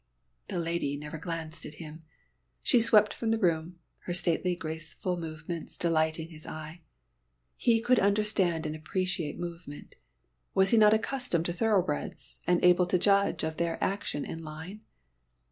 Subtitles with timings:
[0.47, 2.01] The lady never glanced at him.
[2.63, 6.81] She swept from the room, her stately graceful movements delighting his eye.
[7.55, 9.93] He could understand and appreciate movement
[10.55, 14.81] was he not accustomed to thoroughbreds, and able to judge of their action and line?